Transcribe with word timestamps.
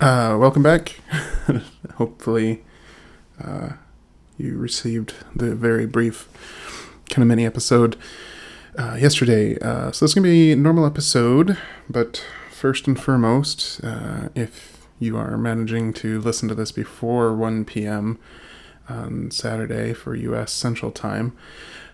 Uh, 0.00 0.36
welcome 0.40 0.62
back. 0.62 0.96
Hopefully, 1.94 2.64
uh, 3.42 3.70
you 4.36 4.56
received 4.56 5.14
the 5.36 5.54
very 5.54 5.86
brief 5.86 6.28
kind 7.10 7.22
of 7.22 7.28
mini 7.28 7.46
episode 7.46 7.96
uh, 8.76 8.96
yesterday. 9.00 9.56
Uh, 9.60 9.92
so 9.92 10.04
this 10.04 10.10
is 10.10 10.14
gonna 10.14 10.24
be 10.24 10.50
a 10.50 10.56
normal 10.56 10.84
episode, 10.84 11.56
but 11.88 12.24
first 12.50 12.88
and 12.88 13.00
foremost, 13.00 13.82
uh, 13.84 14.30
if 14.34 14.88
you 14.98 15.16
are 15.16 15.38
managing 15.38 15.92
to 15.92 16.20
listen 16.20 16.48
to 16.48 16.56
this 16.56 16.72
before 16.72 17.32
1 17.32 17.64
p.m. 17.64 18.18
on 18.88 19.30
Saturday 19.30 19.92
for 19.92 20.16
U.S. 20.16 20.52
Central 20.52 20.90
Time, 20.90 21.36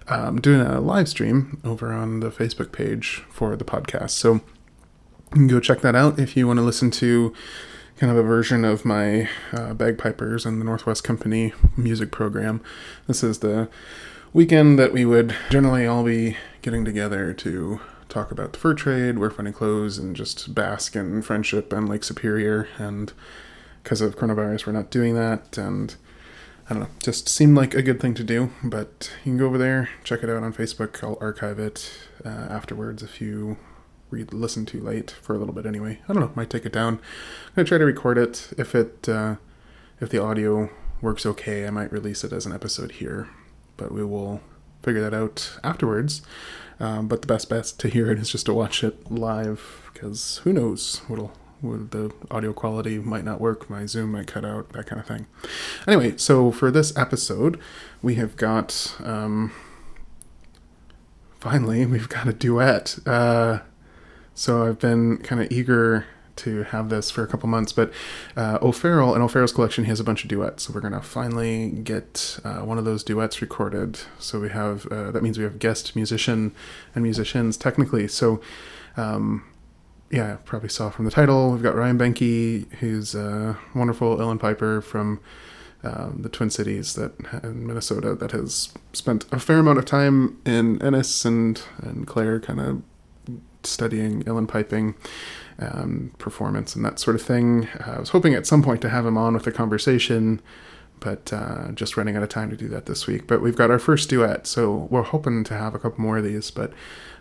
I'm 0.09 0.41
doing 0.41 0.62
a 0.62 0.81
live 0.81 1.09
stream 1.09 1.61
over 1.64 1.92
on 1.92 2.20
the 2.20 2.30
Facebook 2.30 2.73
page 2.73 3.24
for 3.30 3.57
the 3.57 3.64
podcast. 3.64 4.11
So 4.11 4.35
you 4.35 4.41
can 5.33 5.48
go 5.48 5.61
check 5.61 5.83
that 5.83 5.95
out 5.95 6.19
if 6.19 6.35
you 6.35 6.47
want 6.47 6.57
to 6.58 6.64
listen 6.64 6.91
to 6.92 7.35
kind 8.00 8.11
of 8.11 8.16
a 8.16 8.22
version 8.22 8.64
of 8.64 8.86
my 8.86 9.28
uh, 9.52 9.74
bagpipers 9.74 10.46
and 10.46 10.58
the 10.58 10.64
Northwest 10.64 11.05
Company 11.05 11.52
music 11.77 12.11
program. 12.11 12.62
This 13.06 13.22
is 13.22 13.40
the 13.40 13.68
weekend 14.33 14.78
that 14.78 14.94
we 14.94 15.05
would 15.05 15.36
generally 15.50 15.86
all 15.86 16.02
be 16.02 16.38
getting 16.62 16.83
together 16.83 17.34
to 17.34 17.78
talk 18.08 18.30
about 18.30 18.55
the 18.55 18.58
fur 18.58 18.72
trade, 18.72 19.18
wear 19.18 19.30
funny 19.30 19.52
clothes, 19.52 19.98
and 19.98 20.16
just 20.16 20.55
bask 20.55 20.96
in 20.96 21.20
friendship 21.20 21.74
and 21.74 21.90
Lake 21.90 22.02
Superior. 22.02 22.68
And 22.78 23.12
because 23.83 24.00
of 24.00 24.17
coronavirus, 24.17 24.67
we're 24.67 24.72
not 24.72 24.90
doing 24.90 25.14
that. 25.17 25.58
And 25.58 25.94
I 26.70 26.72
don't 26.72 26.82
know, 26.84 26.88
just 27.02 27.28
seemed 27.28 27.55
like 27.55 27.74
a 27.74 27.82
good 27.82 28.00
thing 28.00 28.14
to 28.14 28.24
do. 28.24 28.50
But 28.64 29.12
you 29.27 29.32
can 29.32 29.36
go 29.36 29.44
over 29.44 29.58
there, 29.58 29.90
check 30.05 30.22
it 30.22 30.30
out 30.30 30.42
on 30.42 30.55
Facebook. 30.55 31.05
I'll 31.05 31.18
archive 31.20 31.58
it 31.58 31.92
uh, 32.24 32.28
afterwards 32.28 33.02
if 33.02 33.20
you 33.20 33.58
read 34.11 34.33
listen 34.33 34.67
too 34.67 34.81
late 34.81 35.11
for 35.11 35.35
a 35.35 35.39
little 35.39 35.55
bit 35.55 35.67
anyway. 35.67 36.01
I 36.09 36.13
don't 36.13 36.21
know, 36.23 36.33
might 36.35 36.51
take 36.51 36.67
it 36.67 36.73
down. 36.73 36.95
I'm 36.95 37.55
gonna 37.57 37.69
try 37.69 37.79
to 37.79 37.85
record 37.85 38.19
it. 38.19 38.53
If 38.59 38.75
it 38.75 39.09
uh, 39.09 39.37
if 40.01 40.11
the 40.11 40.23
audio 40.23 40.71
works 41.01 41.25
okay, 41.27 41.67
I 41.67 41.71
might 41.71 41.93
release 41.93 42.25
it 42.25 42.33
as 42.33 42.47
an 42.47 42.53
episode 42.53 42.93
here. 42.93 43.29
But 43.77 43.93
we 43.93 44.05
will 44.05 44.41
figure 44.83 45.01
that 45.03 45.15
out 45.15 45.59
afterwards. 45.63 46.23
Um, 46.79 47.09
but 47.09 47.21
the 47.21 47.27
best 47.27 47.48
best 47.48 47.79
to 47.81 47.89
hear 47.89 48.11
it 48.11 48.19
is 48.19 48.31
just 48.31 48.47
to 48.47 48.55
watch 48.55 48.83
it 48.83 49.11
live 49.11 49.91
because 49.93 50.41
who 50.45 50.53
knows 50.53 51.03
what'll 51.09 51.33
what 51.61 51.91
the 51.91 52.11
audio 52.31 52.55
quality 52.55 52.98
might 52.98 53.25
not 53.25 53.39
work, 53.39 53.69
my 53.69 53.85
Zoom 53.85 54.13
might 54.13 54.27
cut 54.27 54.47
out, 54.47 54.71
that 54.71 54.87
kind 54.87 54.98
of 54.98 55.07
thing. 55.07 55.27
Anyway, 55.87 56.17
so 56.17 56.51
for 56.51 56.71
this 56.71 56.97
episode, 56.97 57.61
we 58.01 58.15
have 58.15 58.37
got 58.37 58.97
um, 59.05 59.53
finally 61.39 61.85
we've 61.87 62.09
got 62.09 62.29
a 62.29 62.33
duet. 62.33 62.98
Uh, 63.07 63.61
so 64.35 64.67
I've 64.67 64.79
been 64.79 65.18
kind 65.18 65.41
of 65.42 65.51
eager 65.51 66.07
to 66.36 66.63
have 66.64 66.89
this 66.89 67.11
for 67.11 67.23
a 67.23 67.27
couple 67.27 67.48
months, 67.48 67.73
but 67.73 67.92
uh, 68.36 68.58
O'Farrell 68.63 69.14
and 69.14 69.23
O'Farrell's 69.23 69.52
collection, 69.52 69.85
he 69.85 69.89
has 69.91 70.01
a 70.01 70.05
bunch 70.05 70.24
of 70.24 70.29
duets. 70.29 70.64
So 70.64 70.73
we're 70.73 70.80
gonna 70.80 71.02
finally 71.02 71.70
get 71.70 72.39
uh, 72.45 72.61
one 72.61 72.79
of 72.79 72.85
those 72.85 73.05
duets 73.05 73.42
recorded. 73.42 74.01
So 74.18 74.41
we 74.41 74.48
have 74.51 74.86
uh, 74.86 75.11
that 75.11 75.23
means 75.23 75.39
we 75.39 75.45
have 75.45 75.58
guest 75.58 75.95
musician 75.95 76.52
and 76.95 77.02
musicians 77.02 77.57
technically. 77.57 78.08
So. 78.08 78.41
Um, 78.96 79.45
yeah, 80.13 80.39
probably 80.45 80.68
saw 80.68 80.91
from 80.91 81.05
the 81.05 81.11
title. 81.12 81.52
We've 81.52 81.62
got 81.62 81.77
Ryan 81.77 81.97
Benke, 81.97 82.68
who's 82.80 83.14
a 83.14 83.57
wonderful 83.77 84.17
uilleann 84.17 84.41
piper 84.41 84.80
from 84.80 85.20
um, 85.85 86.18
the 86.23 86.29
Twin 86.29 86.51
Cities 86.51 86.95
that 86.95 87.14
in 87.45 87.67
Minnesota 87.67 88.17
that 88.17 88.33
has 88.33 88.74
spent 88.92 89.24
a 89.33 89.39
fair 89.39 89.58
amount 89.58 89.79
of 89.79 89.85
time 89.85 90.39
in 90.45 90.83
Ennis 90.83 91.24
and 91.24 91.62
and 91.79 92.08
Clare, 92.08 92.41
kind 92.41 92.61
of 92.61 92.83
studying 93.67 94.23
uilleann 94.25 94.48
piping 94.48 94.95
um, 95.61 96.13
performance 96.19 96.75
and 96.75 96.85
that 96.85 96.98
sort 96.98 97.17
of 97.17 97.23
thing. 97.23 97.69
Uh, 97.87 97.93
I 97.97 98.01
was 98.01 98.11
hoping 98.11 98.35
at 98.35 98.47
some 98.47 98.63
point 98.63 98.81
to 98.83 98.89
have 98.89 99.07
him 99.07 99.19
on 99.19 99.35
with 99.35 99.47
a 99.47 99.53
conversation, 99.53 100.41
but 101.01 101.33
uh, 101.33 101.73
just 101.73 101.97
running 101.97 102.17
out 102.17 102.23
of 102.23 102.29
time 102.29 102.51
to 102.51 102.57
do 102.57 102.69
that 102.69 102.87
this 102.87 103.07
week. 103.07 103.27
But 103.27 103.43
we've 103.43 103.57
got 103.57 103.71
our 103.71 103.79
first 103.79 104.09
duet, 104.09 104.47
so 104.47 104.89
we're 104.91 105.03
hoping 105.03 105.45
to 105.45 105.55
have 105.55 105.75
a 105.75 105.79
couple 105.79 106.01
more 106.01 106.19
of 106.19 106.25
these. 106.25 106.51
But 106.51 106.73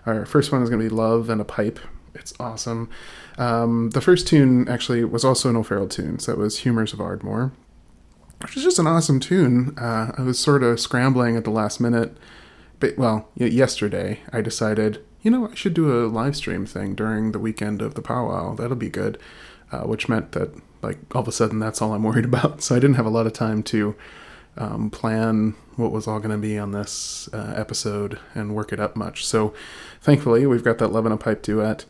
our 0.06 0.26
first 0.26 0.52
one 0.52 0.64
is 0.64 0.70
going 0.70 0.82
to 0.82 0.90
be 0.90 0.96
Love 0.96 1.30
and 1.30 1.42
a 1.42 1.46
Pipe. 1.46 1.80
It's 2.16 2.34
awesome. 2.40 2.90
Um, 3.38 3.92
the 3.92 4.02
first 4.02 4.28
tune 4.28 4.68
actually 4.68 5.04
was 5.04 5.24
also 5.24 5.50
an 5.50 5.56
O'Farrell 5.56 5.88
tune, 5.88 6.20
so 6.20 6.32
it 6.32 6.38
was 6.38 6.60
Humors 6.60 6.92
of 6.94 7.00
Ardmore, 7.00 7.54
which 8.42 8.58
is 8.58 8.64
just 8.64 8.80
an 8.80 8.88
awesome 8.88 9.20
tune. 9.20 9.78
Uh, 9.78 10.12
I 10.18 10.22
was 10.22 10.40
sort 10.40 10.64
of 10.64 10.80
scrambling 10.80 11.38
at 11.38 11.44
the 11.44 11.52
last 11.52 11.80
minute, 11.80 12.18
but 12.80 12.98
well, 12.98 13.30
yesterday 13.36 14.22
I 14.34 14.42
decided 14.42 15.06
you 15.22 15.32
know, 15.32 15.50
I 15.50 15.56
should 15.56 15.74
do 15.74 16.06
a 16.06 16.08
live 16.08 16.36
stream 16.36 16.66
thing 16.66 16.96
during 16.96 17.32
the 17.32 17.40
weekend 17.40 17.82
of 17.82 17.96
the 17.96 18.02
powwow. 18.02 18.56
That'll 18.56 18.76
be 18.76 18.90
good. 18.90 19.20
Uh, 19.72 19.82
which 19.82 20.10
meant 20.10 20.32
that, 20.32 20.52
like, 20.82 20.98
all 21.14 21.22
of 21.22 21.28
a 21.28 21.32
sudden, 21.32 21.60
that's 21.60 21.80
all 21.80 21.94
I'm 21.94 22.04
worried 22.10 22.26
about. 22.26 22.62
So 22.64 22.76
I 22.76 22.80
didn't 22.80 22.96
have 22.96 23.06
a 23.06 23.12
lot 23.12 23.28
of 23.28 23.34
time 23.34 23.62
to 23.64 23.96
um, 24.58 24.90
plan 24.90 25.56
what 25.76 25.92
was 25.92 26.08
all 26.08 26.20
going 26.20 26.32
to 26.32 26.38
be 26.38 26.58
on 26.58 26.72
this 26.72 27.30
uh, 27.34 27.54
episode 27.56 28.20
and 28.34 28.56
work 28.56 28.74
it 28.74 28.80
up 28.80 28.96
much. 28.96 29.26
So 29.26 29.54
thankfully, 30.02 30.46
we've 30.46 30.64
got 30.64 30.80
that 30.80 30.92
Love 30.92 31.06
and 31.06 31.14
a 31.14 31.18
Pipe 31.18 31.42
duet. 31.44 31.86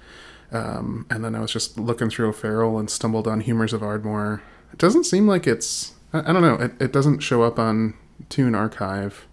Um, 0.52 1.06
and 1.10 1.24
then 1.24 1.36
I 1.36 1.40
was 1.40 1.52
just 1.52 1.80
looking 1.80 2.10
through 2.10 2.30
O'Farrell 2.30 2.80
and 2.80 2.90
stumbled 2.90 3.28
on 3.28 3.42
Humors 3.42 3.74
of 3.74 3.84
Ardmore. 3.84 4.42
It 4.74 4.80
doesn't 4.80 5.06
seem 5.06 5.28
like 5.28 5.48
it's, 5.48 5.94
I, 6.12 6.20
I 6.30 6.34
don't 6.34 6.42
know, 6.42 6.56
it, 6.56 6.74
it 6.82 6.92
doesn't 6.92 7.20
show 7.20 7.44
up 7.44 7.58
on 7.60 7.94
Tune 8.30 8.56
Archive 8.56 9.28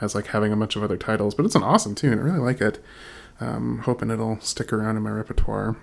as 0.00 0.14
like 0.14 0.28
having 0.28 0.52
a 0.52 0.56
bunch 0.56 0.76
of 0.76 0.82
other 0.82 0.96
titles, 0.96 1.34
but 1.34 1.44
it's 1.44 1.54
an 1.54 1.62
awesome 1.62 1.94
tune. 1.94 2.18
I 2.18 2.22
really 2.22 2.38
like 2.38 2.60
it. 2.60 2.82
Um, 3.40 3.78
hoping 3.84 4.10
it'll 4.10 4.40
stick 4.40 4.72
around 4.72 4.96
in 4.96 5.02
my 5.02 5.10
repertoire. 5.10 5.76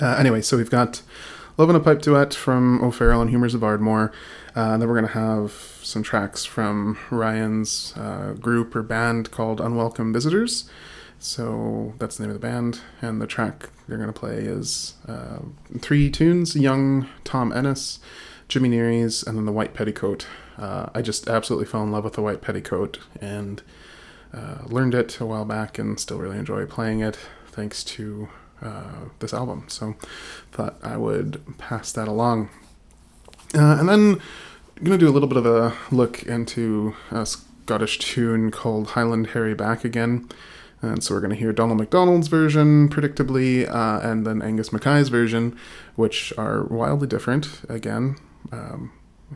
Uh, 0.00 0.16
anyway, 0.18 0.40
so 0.40 0.56
we've 0.56 0.70
got 0.70 1.02
Love 1.56 1.68
and 1.68 1.76
a 1.76 1.80
Pipe 1.80 2.00
Duet 2.00 2.34
from 2.34 2.82
O'Farrell 2.82 3.20
and 3.20 3.30
Humors 3.30 3.54
of 3.54 3.64
Ardmore. 3.64 4.12
Uh, 4.56 4.72
and 4.72 4.82
then 4.82 4.88
we're 4.88 4.94
going 4.94 5.12
to 5.12 5.18
have 5.18 5.52
some 5.82 6.02
tracks 6.02 6.44
from 6.44 6.98
Ryan's 7.10 7.94
uh, 7.96 8.34
group 8.38 8.74
or 8.76 8.82
band 8.82 9.30
called 9.30 9.60
Unwelcome 9.60 10.12
Visitors. 10.12 10.70
So 11.18 11.94
that's 11.98 12.16
the 12.16 12.22
name 12.22 12.30
of 12.30 12.40
the 12.40 12.46
band. 12.46 12.80
And 13.02 13.20
the 13.20 13.26
track 13.26 13.70
they're 13.88 13.98
going 13.98 14.12
to 14.12 14.18
play 14.18 14.38
is 14.38 14.94
uh, 15.08 15.38
three 15.80 16.10
tunes 16.10 16.54
Young 16.54 17.08
Tom 17.24 17.52
Ennis, 17.52 17.98
Jimmy 18.48 18.68
Neary's, 18.68 19.22
and 19.22 19.36
then 19.36 19.44
The 19.44 19.52
White 19.52 19.74
Petticoat. 19.74 20.26
Uh, 20.56 20.90
I 20.94 21.02
just 21.02 21.28
absolutely 21.28 21.66
fell 21.66 21.82
in 21.82 21.90
love 21.90 22.04
with 22.04 22.14
The 22.14 22.22
White 22.22 22.40
Petticoat. 22.40 22.98
And 23.20 23.62
uh, 24.32 24.58
learned 24.66 24.94
it 24.94 25.18
a 25.20 25.26
while 25.26 25.44
back 25.44 25.78
and 25.78 25.98
still 25.98 26.18
really 26.18 26.38
enjoy 26.38 26.66
playing 26.66 27.00
it 27.00 27.18
thanks 27.48 27.82
to 27.82 28.28
uh, 28.62 29.08
this 29.18 29.32
album. 29.32 29.64
So 29.68 29.94
thought 30.52 30.76
I 30.82 30.96
would 30.96 31.58
pass 31.58 31.92
that 31.92 32.08
along. 32.08 32.50
Uh, 33.54 33.76
and 33.78 33.88
then 33.88 34.20
I'm 34.76 34.84
going 34.84 34.98
to 34.98 35.04
do 35.04 35.10
a 35.10 35.12
little 35.12 35.28
bit 35.28 35.38
of 35.38 35.46
a 35.46 35.74
look 35.90 36.22
into 36.24 36.94
a 37.10 37.24
Scottish 37.24 37.98
tune 37.98 38.50
called 38.50 38.88
Highland 38.88 39.28
Harry 39.28 39.54
Back 39.54 39.84
Again. 39.84 40.28
And 40.80 41.02
so 41.02 41.14
we're 41.14 41.20
going 41.20 41.30
to 41.30 41.36
hear 41.36 41.52
Donald 41.52 41.78
McDonald's 41.78 42.28
version, 42.28 42.88
predictably, 42.88 43.68
uh, 43.68 44.00
and 44.00 44.24
then 44.24 44.40
Angus 44.42 44.72
Mackay's 44.72 45.08
version, 45.08 45.58
which 45.96 46.32
are 46.38 46.64
wildly 46.64 47.08
different. 47.08 47.62
Again, 47.68 48.16
um, 48.52 48.92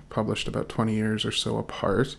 published 0.08 0.46
about 0.46 0.68
20 0.68 0.94
years 0.94 1.24
or 1.24 1.32
so 1.32 1.58
apart. 1.58 2.16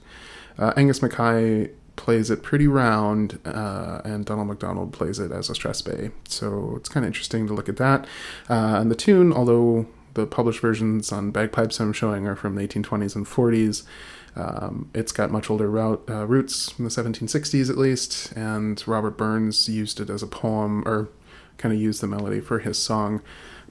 Uh, 0.57 0.73
Angus 0.75 1.01
Mackay 1.01 1.69
plays 1.95 2.29
it 2.29 2.43
pretty 2.43 2.67
round, 2.67 3.39
uh, 3.45 4.01
and 4.03 4.25
Donald 4.25 4.47
McDonald 4.47 4.93
plays 4.93 5.19
it 5.19 5.31
as 5.31 5.49
a 5.49 5.53
strathspey. 5.53 6.11
So 6.27 6.73
it's 6.77 6.89
kind 6.89 7.05
of 7.05 7.07
interesting 7.07 7.47
to 7.47 7.53
look 7.53 7.69
at 7.69 7.77
that. 7.77 8.05
Uh, 8.49 8.77
and 8.79 8.89
the 8.89 8.95
tune, 8.95 9.31
although 9.31 9.85
the 10.13 10.25
published 10.25 10.59
versions 10.59 11.11
on 11.11 11.31
bagpipes 11.31 11.79
I'm 11.79 11.93
showing 11.93 12.27
are 12.27 12.35
from 12.35 12.55
the 12.55 12.67
1820s 12.67 13.15
and 13.15 13.25
40s, 13.25 13.83
um, 14.35 14.89
it's 14.93 15.11
got 15.11 15.31
much 15.31 15.49
older 15.49 15.69
route, 15.69 16.03
uh, 16.09 16.25
roots 16.25 16.71
from 16.71 16.85
the 16.85 16.91
1760s 16.91 17.69
at 17.69 17.77
least, 17.77 18.31
and 18.35 18.85
Robert 18.87 19.17
Burns 19.17 19.69
used 19.69 19.99
it 19.99 20.09
as 20.09 20.23
a 20.23 20.27
poem, 20.27 20.83
or 20.87 21.09
kind 21.57 21.73
of 21.73 21.79
used 21.79 22.01
the 22.01 22.07
melody 22.07 22.39
for 22.39 22.59
his 22.59 22.77
song. 22.77 23.21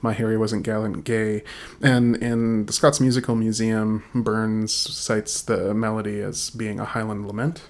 My 0.01 0.13
Harry 0.13 0.37
Wasn't 0.37 0.63
Gallant 0.63 1.05
Gay. 1.05 1.43
And 1.81 2.17
in 2.17 2.65
the 2.65 2.73
Scots 2.73 2.99
Musical 2.99 3.35
Museum, 3.35 4.03
Burns 4.13 4.73
cites 4.73 5.41
the 5.41 5.73
melody 5.73 6.19
as 6.19 6.49
being 6.49 6.79
a 6.79 6.85
Highland 6.85 7.25
lament, 7.25 7.61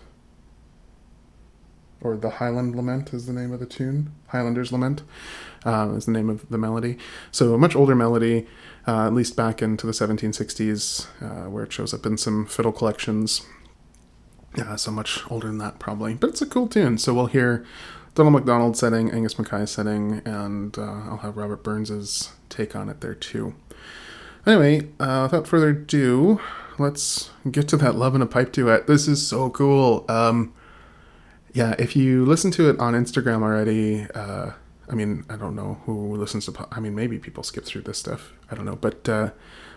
or 2.04 2.18
the 2.18 2.30
Highland 2.30 2.76
Lament 2.76 3.14
is 3.14 3.26
the 3.26 3.34
name 3.34 3.52
of 3.52 3.60
the 3.60 3.66
tune. 3.66 4.14
Highlander's 4.28 4.72
Lament 4.72 5.04
uh, 5.66 5.94
is 5.96 6.06
the 6.06 6.12
name 6.12 6.30
of 6.30 6.48
the 6.50 6.58
melody. 6.58 6.98
So 7.32 7.54
a 7.54 7.58
much 7.58 7.76
older 7.76 7.96
melody, 7.96 8.48
uh, 8.88 9.08
at 9.08 9.14
least 9.14 9.36
back 9.36 9.62
into 9.62 9.88
the 9.88 9.94
1760s, 9.94 11.08
uh, 11.22 11.50
where 11.50 11.64
it 11.64 11.72
shows 11.72 11.94
up 11.94 12.06
in 12.06 12.18
some 12.18 12.46
fiddle 12.46 12.72
collections. 12.72 13.42
Yeah, 14.56 14.76
so 14.76 14.92
much 14.92 15.20
older 15.32 15.48
than 15.48 15.58
that 15.60 15.80
probably, 15.80 16.14
but 16.14 16.30
it's 16.30 16.42
a 16.42 16.46
cool 16.46 16.68
tune. 16.68 16.98
So 16.98 17.14
we'll 17.14 17.28
hear 17.28 17.66
Donald 18.16 18.34
McDonald 18.34 18.78
setting, 18.78 19.10
Angus 19.10 19.40
Mackay 19.40 19.66
setting, 19.66 20.22
and 20.26 20.78
uh, 20.78 20.82
I'll 20.82 21.18
have 21.18 21.38
Robert 21.38 21.64
Burns's 21.64 22.32
take 22.50 22.76
on 22.76 22.90
it 22.90 23.02
there 23.02 23.16
too. 23.16 23.56
Anyway, 24.46 24.90
uh, 25.00 25.28
without 25.32 25.48
further 25.48 25.70
ado, 25.70 26.40
let's 26.78 27.32
get 27.50 27.68
to 27.70 27.78
that 27.78 27.96
Love 27.96 28.14
and 28.14 28.24
a 28.24 28.28
Pipe 28.28 28.52
duet. 28.52 28.88
This 28.88 29.08
is 29.08 29.26
so 29.26 29.50
cool. 29.50 30.06
Um, 30.10 30.54
yeah, 31.54 31.76
if 31.78 31.96
you 31.96 32.26
listen 32.26 32.52
to 32.52 32.70
it 32.70 32.80
on 32.80 32.94
Instagram 32.94 33.44
already, 33.44 34.08
uh, 34.16 34.52
I 34.90 34.96
mean, 34.96 35.24
I 35.30 35.36
don't 35.36 35.56
know 35.56 35.80
who 35.86 36.16
listens 36.16 36.46
to. 36.48 36.68
I 36.72 36.80
mean, 36.80 36.96
maybe 36.96 37.20
people 37.20 37.44
skip 37.44 37.64
through 37.64 37.82
this 37.82 37.98
stuff. 37.98 38.34
I 38.52 38.56
don't 38.56 38.66
know, 38.66 38.76
but 38.76 39.08
uh, 39.08 39.30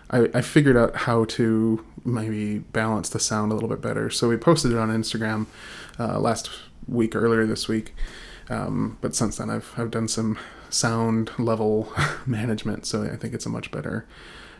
I, 0.09 0.29
I 0.33 0.41
figured 0.41 0.75
out 0.75 0.95
how 0.95 1.25
to 1.25 1.85
maybe 2.03 2.59
balance 2.59 3.09
the 3.09 3.19
sound 3.19 3.51
a 3.51 3.55
little 3.55 3.69
bit 3.69 3.81
better. 3.81 4.09
So 4.09 4.27
we 4.27 4.37
posted 4.37 4.71
it 4.71 4.77
on 4.77 4.89
Instagram 4.89 5.45
uh, 5.99 6.19
last 6.19 6.49
week, 6.87 7.15
earlier 7.15 7.45
this 7.45 7.67
week. 7.67 7.93
Um, 8.49 8.97
but 9.01 9.15
since 9.15 9.37
then, 9.37 9.49
I've 9.49 9.73
I've 9.77 9.91
done 9.91 10.07
some 10.07 10.39
sound 10.69 11.31
level 11.37 11.93
management, 12.25 12.85
so 12.85 13.03
I 13.03 13.17
think 13.17 13.33
it's 13.33 13.45
a 13.45 13.49
much 13.49 13.71
better 13.71 14.05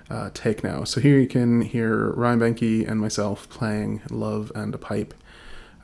uh, 0.09 0.29
take 0.33 0.63
now. 0.63 0.83
So 0.83 1.01
here 1.01 1.17
you 1.17 1.27
can 1.27 1.61
hear 1.61 2.11
Ryan 2.11 2.39
Benke 2.39 2.87
and 2.87 2.99
myself 2.99 3.49
playing 3.49 4.01
"Love 4.09 4.51
and 4.55 4.75
a 4.75 4.77
Pipe." 4.77 5.13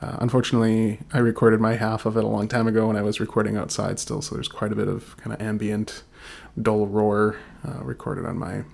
Uh, 0.04 0.18
unfortunately, 0.20 0.98
I 1.14 1.18
recorded 1.18 1.60
my 1.60 1.76
half 1.76 2.04
of 2.04 2.18
it 2.18 2.24
a 2.24 2.26
long 2.26 2.46
time 2.46 2.66
ago, 2.66 2.90
and 2.90 2.98
I 2.98 3.02
was 3.02 3.20
recording 3.20 3.56
outside 3.56 3.98
still, 3.98 4.20
so 4.20 4.34
there's 4.34 4.48
quite 4.48 4.70
a 4.70 4.76
bit 4.76 4.86
of 4.86 5.16
kind 5.16 5.32
of 5.32 5.40
ambient, 5.40 6.02
dull 6.60 6.86
roar 6.86 7.36
uh, 7.66 7.82
recorded 7.82 8.26
on 8.26 8.38
my 8.38 8.64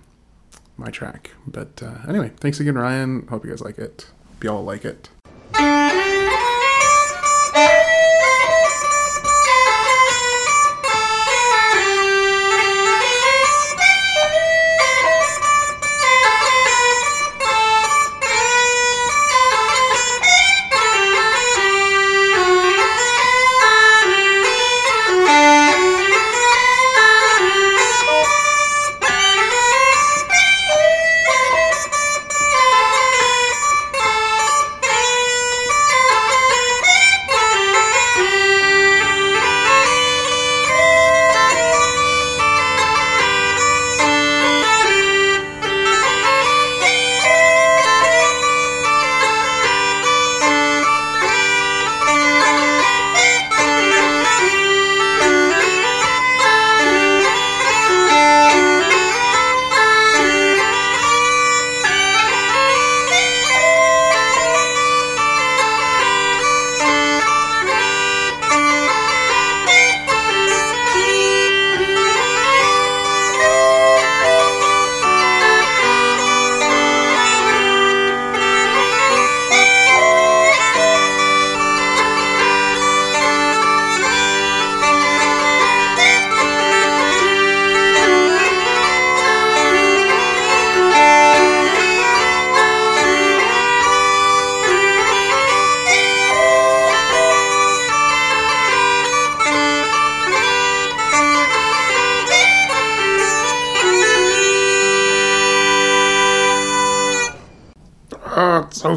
my 0.77 0.91
track. 0.91 1.31
But 1.47 1.83
uh, 1.85 1.99
anyway, 2.09 2.33
thanks 2.39 2.59
again, 2.59 2.75
Ryan. 2.75 3.29
Hope 3.29 3.45
you 3.45 3.51
guys 3.51 3.61
like 3.61 3.79
it. 3.79 4.11
Hope 4.27 4.45
you 4.45 4.51
all 4.51 4.65
like 4.65 4.85
it. 4.85 5.09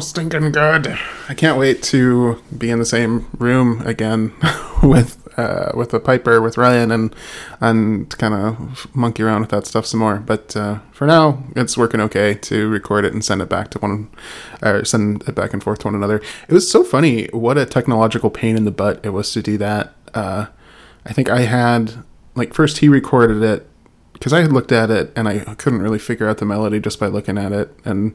stinking 0.00 0.50
good. 0.50 0.98
I 1.28 1.34
can't 1.34 1.58
wait 1.58 1.82
to 1.84 2.42
be 2.56 2.70
in 2.70 2.78
the 2.80 2.84
same 2.84 3.28
room 3.38 3.80
again 3.86 4.32
with 4.82 5.20
uh, 5.38 5.70
with 5.74 5.90
the 5.90 6.00
piper 6.00 6.40
with 6.40 6.56
Ryan 6.56 6.90
and 6.90 7.14
and 7.60 8.10
kind 8.18 8.34
of 8.34 8.92
monkey 8.94 9.22
around 9.22 9.42
with 9.42 9.50
that 9.50 9.66
stuff 9.66 9.86
some 9.86 10.00
more. 10.00 10.16
But 10.16 10.56
uh, 10.56 10.80
for 10.90 11.06
now, 11.06 11.44
it's 11.54 11.76
working 11.78 12.00
okay 12.00 12.34
to 12.34 12.68
record 12.68 13.04
it 13.04 13.12
and 13.12 13.24
send 13.24 13.40
it 13.40 13.48
back 13.48 13.70
to 13.70 13.78
one, 13.78 14.10
or 14.62 14.84
send 14.84 15.22
it 15.28 15.34
back 15.34 15.52
and 15.52 15.62
forth 15.62 15.80
to 15.80 15.86
one 15.86 15.94
another. 15.94 16.20
It 16.48 16.52
was 16.52 16.68
so 16.68 16.82
funny 16.82 17.26
what 17.26 17.56
a 17.56 17.66
technological 17.66 18.30
pain 18.30 18.56
in 18.56 18.64
the 18.64 18.72
butt 18.72 19.00
it 19.04 19.10
was 19.10 19.30
to 19.32 19.42
do 19.42 19.56
that. 19.58 19.94
Uh, 20.12 20.46
I 21.06 21.12
think 21.12 21.28
I 21.28 21.42
had 21.42 22.04
like 22.34 22.52
first 22.52 22.78
he 22.78 22.88
recorded 22.88 23.42
it 23.42 23.68
because 24.24 24.32
I 24.32 24.40
had 24.40 24.54
looked 24.54 24.72
at 24.72 24.90
it 24.90 25.12
and 25.14 25.28
I 25.28 25.40
couldn't 25.56 25.82
really 25.82 25.98
figure 25.98 26.26
out 26.26 26.38
the 26.38 26.46
melody 26.46 26.80
just 26.80 26.98
by 26.98 27.08
looking 27.08 27.36
at 27.36 27.52
it. 27.52 27.70
And 27.84 28.14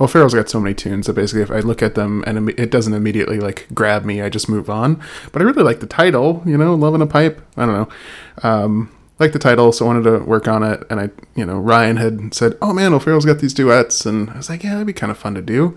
O'Farrell's 0.00 0.32
got 0.32 0.48
so 0.48 0.58
many 0.58 0.74
tunes 0.74 1.06
that 1.06 1.12
basically 1.12 1.42
if 1.42 1.50
I 1.50 1.60
look 1.60 1.82
at 1.82 1.96
them 1.96 2.24
and 2.26 2.48
it 2.58 2.70
doesn't 2.70 2.94
immediately 2.94 3.38
like 3.38 3.66
grab 3.74 4.06
me, 4.06 4.22
I 4.22 4.30
just 4.30 4.48
move 4.48 4.70
on. 4.70 4.98
But 5.32 5.42
I 5.42 5.44
really 5.44 5.62
like 5.62 5.80
the 5.80 5.86
title, 5.86 6.42
you 6.46 6.56
know, 6.56 6.74
"Loving 6.74 7.02
a 7.02 7.06
Pipe." 7.06 7.42
I 7.58 7.66
don't 7.66 7.74
know, 7.74 7.88
um, 8.42 8.90
like 9.18 9.32
the 9.32 9.38
title, 9.38 9.70
so 9.72 9.84
I 9.84 9.88
wanted 9.88 10.04
to 10.04 10.24
work 10.24 10.48
on 10.48 10.62
it. 10.62 10.82
And 10.88 10.98
I, 10.98 11.10
you 11.34 11.44
know, 11.44 11.58
Ryan 11.58 11.98
had 11.98 12.32
said, 12.32 12.56
"Oh 12.62 12.72
man, 12.72 12.94
O'Farrell's 12.94 13.26
got 13.26 13.40
these 13.40 13.52
duets," 13.52 14.06
and 14.06 14.30
I 14.30 14.38
was 14.38 14.48
like, 14.48 14.64
"Yeah, 14.64 14.70
that'd 14.70 14.86
be 14.86 14.94
kind 14.94 15.12
of 15.12 15.18
fun 15.18 15.34
to 15.34 15.42
do." 15.42 15.76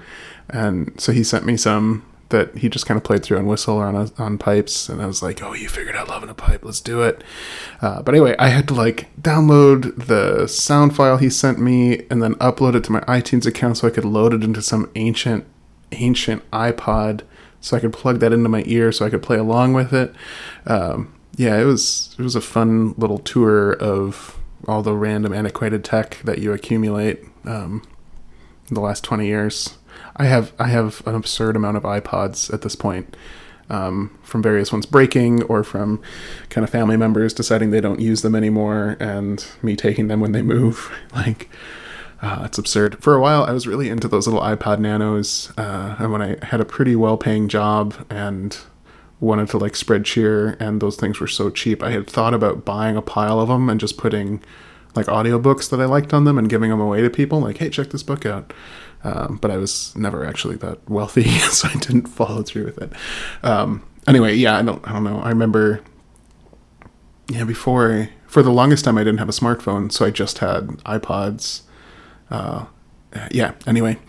And 0.50 0.94
so 0.98 1.12
he 1.12 1.26
sent 1.26 1.46
me 1.46 1.58
some 1.58 2.06
that 2.30 2.58
he 2.58 2.70
just 2.70 2.86
kind 2.86 2.98
of 2.98 3.04
played 3.04 3.24
through 3.24 3.38
on 3.38 3.46
whistle 3.46 3.76
or 3.76 3.86
on 3.86 3.96
a, 3.96 4.12
on 4.18 4.38
pipes, 4.38 4.90
and 4.90 5.02
I 5.02 5.06
was 5.06 5.22
like, 5.22 5.42
"Oh, 5.42 5.54
you 5.54 5.70
figured 5.70 5.96
out 5.96 6.10
love 6.10 6.24
in 6.24 6.30
a 6.30 6.34
pipe. 6.34 6.64
Let's 6.64 6.82
do 6.82 7.02
it." 7.02 7.24
Uh, 7.82 8.02
but 8.02 8.16
anyway, 8.16 8.36
I 8.40 8.50
had 8.50 8.68
to 8.70 8.74
like 8.74 9.10
download 9.22 10.08
the 10.08 10.48
sound 10.48 10.96
file 10.96 11.18
he 11.18 11.30
sent 11.30 11.60
me 11.60 12.06
and 12.10 12.22
then 12.22 12.36
upload 12.36 12.76
it 12.76 12.84
to 12.86 12.92
my 12.92 13.02
iTunes 13.02 13.46
account 13.46 13.78
so 13.78 13.88
I 13.88 13.92
could 13.92 14.06
load 14.06 14.34
it 14.34 14.44
into 14.44 14.62
some 14.62 14.90
ancient 14.96 15.46
ancient 15.92 16.50
iPod 16.52 17.22
so 17.62 17.78
I 17.78 17.80
could 17.80 17.94
plug 17.94 18.20
that 18.20 18.34
into 18.34 18.50
my 18.50 18.64
ear 18.66 18.92
so 18.92 19.06
I 19.06 19.10
could 19.10 19.24
play 19.24 19.38
along 19.38 19.74
with 19.74 19.94
it. 19.94 20.14
Um, 20.66 21.14
yeah, 21.36 21.58
it 21.60 21.66
was 21.66 22.16
it 22.18 22.24
was 22.24 22.36
a 22.36 22.42
fun 22.42 22.94
little 22.98 23.20
tour 23.20 23.74
of 23.74 24.38
all 24.68 24.82
the 24.82 24.96
random 24.96 25.34
antiquated 25.34 25.84
tech 25.84 26.20
that 26.24 26.40
you 26.40 26.54
accumulate 26.54 27.24
um, 27.46 27.82
in 28.70 28.76
the 28.76 28.82
last 28.82 29.04
twenty 29.04 29.28
years. 29.28 29.78
I 30.16 30.26
have 30.26 30.54
I 30.60 30.68
have 30.68 31.06
an 31.08 31.16
absurd 31.16 31.56
amount 31.56 31.78
of 31.78 31.84
iPods 31.84 32.54
at 32.54 32.62
this 32.62 32.76
point, 32.76 33.16
um, 33.70 34.18
from 34.22 34.44
various 34.44 34.72
ones 34.72 34.86
breaking 34.86 35.44
or 35.44 35.64
from 35.64 36.02
kind 36.50 36.64
of 36.64 36.70
family 36.70 36.98
members 36.98 37.34
deciding 37.34 37.72
they 37.72 37.82
don't 37.82 38.00
use 38.00 38.22
them 38.22 38.36
anymore, 38.36 38.98
and 39.00 39.46
me 39.62 39.76
taking 39.76 40.08
them 40.08 40.20
when 40.20 40.32
they 40.32 40.42
move. 40.42 40.92
like, 41.14 41.50
uh, 42.22 42.44
it's 42.46 42.58
absurd. 42.58 43.02
For 43.04 43.16
a 43.16 43.22
while, 43.22 43.44
I 43.44 43.52
was 43.52 43.68
really 43.68 43.90
into 43.90 44.08
those 44.08 44.28
little 44.28 44.42
iPod 44.42 44.80
Nanos, 44.80 45.52
uh, 45.58 45.96
and 46.00 46.12
when 46.12 46.22
I 46.22 46.46
had 46.46 46.62
a 46.62 46.66
pretty 46.66 46.96
well-paying 46.96 47.48
job 47.50 47.96
and 48.10 48.58
wanted 49.20 49.48
to 49.50 49.58
like 49.58 49.76
spread 49.76 50.06
cheer, 50.06 50.58
and 50.60 50.82
those 50.82 50.96
things 50.96 51.20
were 51.20 51.28
so 51.28 51.50
cheap, 51.50 51.82
I 51.82 51.92
had 51.92 52.08
thought 52.08 52.34
about 52.34 52.66
buying 52.66 52.96
a 52.98 53.02
pile 53.02 53.40
of 53.40 53.48
them 53.48 53.70
and 53.70 53.80
just 53.80 53.98
putting 53.98 54.44
like 54.96 55.08
audiobooks 55.08 55.70
that 55.70 55.82
I 55.82 55.86
liked 55.86 56.14
on 56.14 56.26
them 56.26 56.38
and 56.38 56.50
giving 56.50 56.70
them 56.70 56.80
away 56.80 57.02
to 57.02 57.10
people. 57.10 57.40
Like, 57.40 57.58
hey, 57.58 57.70
check 57.70 57.90
this 57.90 58.04
book 58.04 58.26
out. 58.26 58.54
Um, 59.04 59.38
but 59.42 59.52
I 59.52 59.58
was 59.58 59.96
never 59.96 60.26
actually 60.26 60.56
that 60.58 60.90
wealthy, 60.90 61.30
so 61.40 61.68
I 61.68 61.74
didn't 61.74 62.08
follow 62.08 62.44
through 62.44 62.66
with 62.66 62.82
it. 62.82 62.94
Um, 63.44 63.84
anyway, 64.08 64.36
yeah, 64.36 64.58
I 64.58 64.62
don't, 64.62 64.86
I 64.88 64.94
don't 64.94 65.04
know. 65.04 65.20
I 65.20 65.30
remember, 65.30 65.82
yeah, 67.30 67.44
before 67.44 68.10
for 68.34 68.42
the 68.42 68.52
longest 68.52 68.86
time 68.86 68.98
I 68.98 69.04
didn't 69.04 69.20
have 69.20 69.30
a 69.30 69.34
smartphone, 69.34 69.92
so 69.92 70.06
I 70.06 70.10
just 70.10 70.40
had 70.40 70.68
iPods. 70.86 71.62
Uh, 72.32 72.66
yeah. 73.30 73.54
Anyway, 73.68 74.00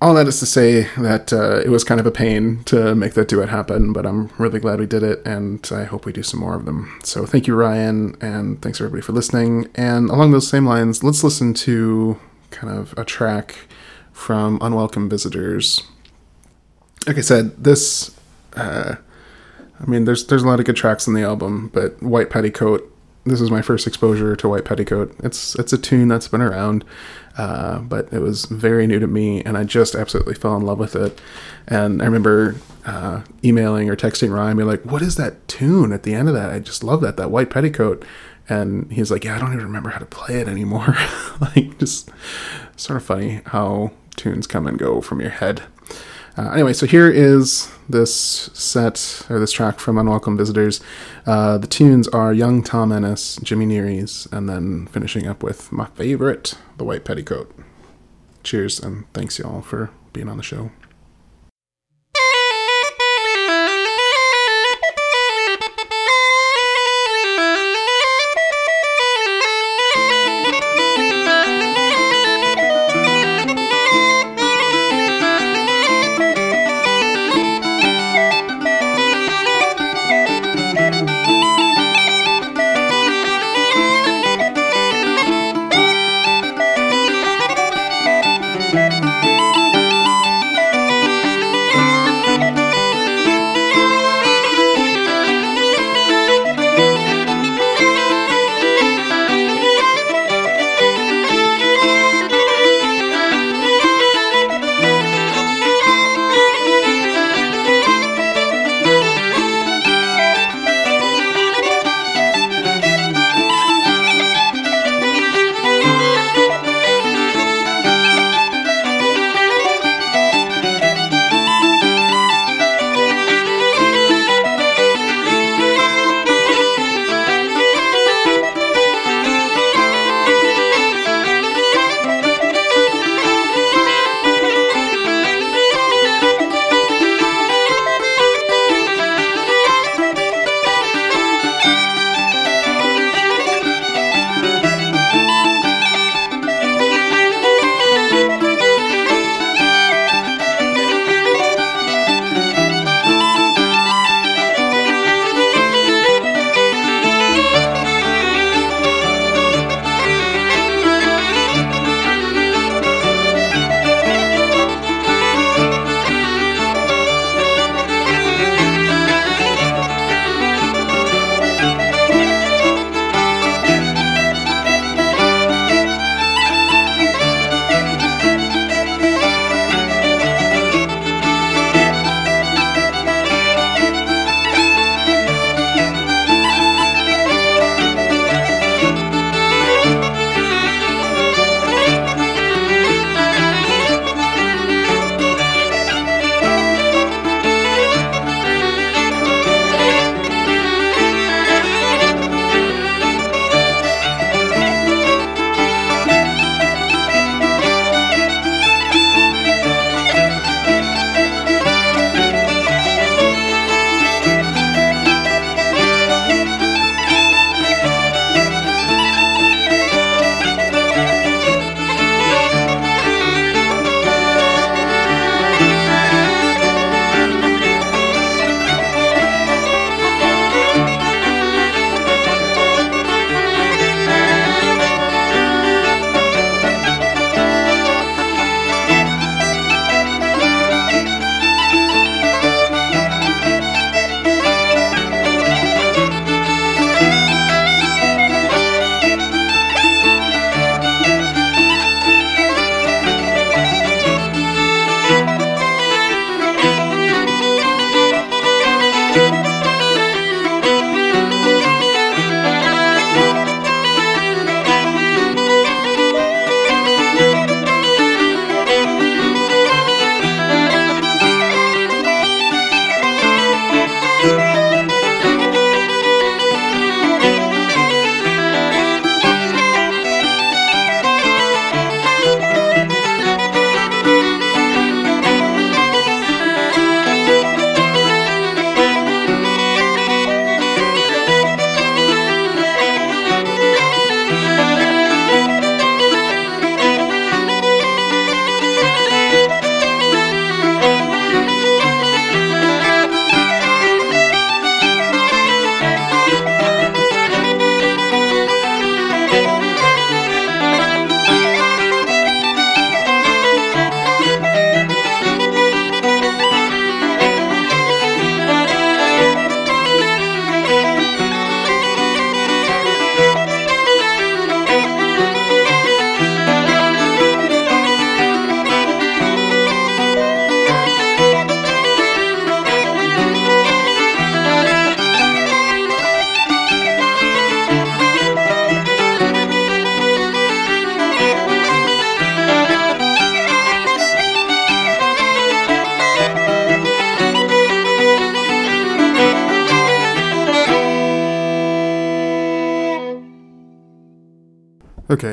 all 0.00 0.14
that 0.14 0.26
is 0.26 0.38
to 0.38 0.46
say 0.46 0.84
that 0.96 1.32
uh, 1.32 1.58
it 1.58 1.68
was 1.68 1.84
kind 1.84 2.00
of 2.00 2.06
a 2.06 2.10
pain 2.10 2.62
to 2.64 2.94
make 2.94 3.14
that 3.14 3.28
duet 3.28 3.48
happen, 3.48 3.92
but 3.92 4.06
I'm 4.06 4.28
really 4.38 4.60
glad 4.60 4.78
we 4.78 4.86
did 4.86 5.02
it, 5.02 5.20
and 5.26 5.68
I 5.72 5.84
hope 5.84 6.06
we 6.06 6.12
do 6.12 6.22
some 6.22 6.40
more 6.40 6.54
of 6.54 6.64
them. 6.64 6.98
So 7.02 7.26
thank 7.26 7.46
you, 7.46 7.54
Ryan, 7.54 8.16
and 8.20 8.62
thanks 8.62 8.80
everybody 8.80 9.02
for 9.02 9.12
listening. 9.12 9.68
And 9.74 10.08
along 10.08 10.30
those 10.30 10.48
same 10.48 10.64
lines, 10.64 11.04
let's 11.04 11.22
listen 11.22 11.52
to 11.52 12.18
kind 12.50 12.76
of 12.76 12.94
a 12.96 13.04
track 13.04 13.56
from 14.12 14.58
Unwelcome 14.60 15.08
Visitors. 15.08 15.82
Like 17.06 17.18
I 17.18 17.22
said, 17.22 17.62
this, 17.62 18.14
uh, 18.56 18.96
I 19.80 19.86
mean, 19.86 20.04
there's 20.04 20.26
there's 20.26 20.42
a 20.42 20.46
lot 20.46 20.58
of 20.60 20.66
good 20.66 20.76
tracks 20.76 21.06
on 21.06 21.14
the 21.14 21.22
album, 21.22 21.70
but 21.72 22.02
White 22.02 22.30
Petticoat. 22.30 22.94
This 23.24 23.40
is 23.40 23.50
my 23.50 23.62
first 23.62 23.86
exposure 23.86 24.34
to 24.36 24.48
White 24.48 24.64
Petticoat. 24.64 25.14
It's 25.22 25.54
it's 25.56 25.72
a 25.72 25.78
tune 25.78 26.08
that's 26.08 26.28
been 26.28 26.40
around, 26.40 26.84
uh, 27.36 27.78
but 27.78 28.12
it 28.12 28.20
was 28.20 28.46
very 28.46 28.86
new 28.86 28.98
to 28.98 29.06
me, 29.06 29.42
and 29.42 29.56
I 29.56 29.64
just 29.64 29.94
absolutely 29.94 30.34
fell 30.34 30.56
in 30.56 30.62
love 30.62 30.78
with 30.78 30.96
it. 30.96 31.20
And 31.66 32.02
I 32.02 32.06
remember 32.06 32.56
uh, 32.86 33.22
emailing 33.44 33.88
or 33.90 33.96
texting 33.96 34.32
Ryan, 34.32 34.56
be 34.56 34.64
like, 34.64 34.82
"What 34.82 35.02
is 35.02 35.16
that 35.16 35.46
tune 35.46 35.92
at 35.92 36.02
the 36.02 36.14
end 36.14 36.28
of 36.28 36.34
that? 36.34 36.50
I 36.50 36.58
just 36.58 36.82
love 36.82 37.00
that 37.02 37.16
that 37.16 37.30
White 37.30 37.50
Petticoat." 37.50 38.04
And 38.48 38.90
he's 38.92 39.10
like, 39.10 39.24
"Yeah, 39.24 39.36
I 39.36 39.38
don't 39.38 39.52
even 39.52 39.66
remember 39.66 39.90
how 39.90 39.98
to 39.98 40.06
play 40.06 40.40
it 40.40 40.48
anymore." 40.48 40.96
like, 41.40 41.78
just 41.78 42.10
sort 42.76 42.96
of 42.96 43.04
funny 43.04 43.40
how 43.46 43.92
tunes 44.16 44.46
come 44.46 44.66
and 44.66 44.78
go 44.78 45.00
from 45.00 45.20
your 45.20 45.30
head. 45.30 45.62
Uh, 46.36 46.50
anyway, 46.52 46.72
so 46.72 46.86
here 46.86 47.10
is 47.10 47.68
this 47.88 48.14
set 48.54 49.26
or 49.28 49.40
this 49.40 49.50
track 49.50 49.80
from 49.80 49.98
Unwelcome 49.98 50.36
Visitors. 50.36 50.80
Uh, 51.26 51.58
the 51.58 51.66
tunes 51.66 52.06
are 52.08 52.32
Young 52.32 52.62
Tom 52.62 52.92
Ennis, 52.92 53.40
Jimmy 53.42 53.66
Neary's, 53.66 54.28
and 54.30 54.48
then 54.48 54.86
finishing 54.86 55.26
up 55.26 55.42
with 55.42 55.72
my 55.72 55.86
favorite, 55.86 56.54
The 56.76 56.84
White 56.84 57.04
Petticoat. 57.04 57.52
Cheers, 58.44 58.78
and 58.78 59.12
thanks 59.14 59.40
y'all 59.40 59.62
for 59.62 59.90
being 60.12 60.28
on 60.28 60.36
the 60.36 60.44
show. 60.44 60.70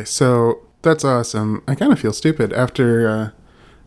So 0.06 0.62
that's 0.82 1.04
awesome. 1.04 1.64
I 1.68 1.76
kind 1.76 1.92
of 1.92 2.00
feel 2.00 2.14
stupid 2.14 2.54
after 2.54 3.10
uh, 3.10 3.30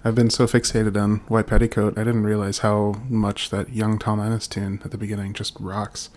I've 0.05 0.15
been 0.15 0.31
so 0.31 0.47
fixated 0.47 1.01
on 1.01 1.19
White 1.29 1.47
Petticoat. 1.47 1.99
I 1.99 2.05
didn't 2.05 2.25
realize 2.25 2.59
how 2.59 2.95
much 3.09 3.51
that 3.51 3.71
Young 3.71 3.99
Tom 3.99 4.21
Ennis 4.21 4.47
tune 4.47 4.81
at 4.85 4.90
the 4.90 4.99
beginning 4.99 5.33
just 5.33 5.57
rocks. 5.59 6.11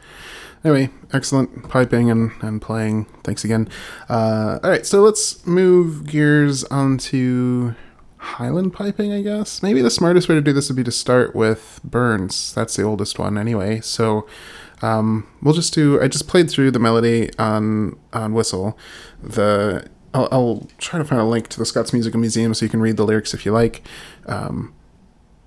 Anyway, 0.64 0.90
excellent 1.12 1.68
piping 1.70 2.12
and, 2.12 2.32
and 2.42 2.62
playing. 2.62 3.06
Thanks 3.24 3.44
again. 3.44 3.68
Uh, 4.08 4.60
all 4.64 4.70
right, 4.70 4.86
so 4.86 5.02
let's 5.02 5.46
move 5.48 6.06
gears 6.06 6.64
onto 6.66 7.74
Highland 8.18 8.74
piping, 8.74 9.12
I 9.12 9.24
guess. 9.24 9.64
Maybe 9.64 9.82
the 9.82 9.90
smartest 9.90 10.30
way 10.30 10.36
to 10.36 10.42
do 10.42 10.54
this 10.54 10.70
would 10.70 10.76
be 10.76 10.84
to 10.84 10.92
start 10.92 11.36
with 11.36 11.80
Burns. 11.84 12.54
That's 12.54 12.76
the 12.76 12.84
oldest 12.84 13.18
one 13.18 13.36
anyway. 13.36 13.82
So 13.82 14.28
um, 14.84 15.28
we'll 15.42 15.56
just 15.56 15.74
do. 15.74 16.00
I 16.00 16.08
just 16.08 16.28
played 16.28 16.50
through 16.50 16.70
the 16.72 16.80
melody 16.80 17.32
on 17.40 17.98
on 18.14 18.34
whistle. 18.34 18.78
The 19.24 19.88
I'll, 20.14 20.28
I'll, 20.32 20.68
try 20.78 21.00
to 21.00 21.06
find 21.06 21.22
a 21.22 21.26
link 21.26 21.48
to 21.50 21.60
the 21.60 21.66
Scots 21.66 21.94
Musical 21.94 22.20
Museum 22.20 22.54
so 22.54 22.66
you 22.66 22.70
can 22.70 22.82
read 22.82 22.98
the 22.98 23.06
lyrics 23.06 23.34
if 23.34 23.46
you 23.46 23.52
like. 23.52 23.82
Um, 24.26 24.74